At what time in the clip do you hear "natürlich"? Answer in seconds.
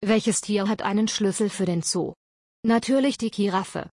2.64-3.18